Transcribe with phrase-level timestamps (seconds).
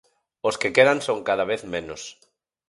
[0.47, 2.01] Os que quedan son cada vez menos.